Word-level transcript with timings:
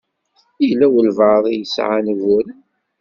Yella 0.65 0.87
walebɛaḍ 0.93 1.45
i 1.47 1.53
yesɛan 1.55 2.11
uguren. 2.13 2.59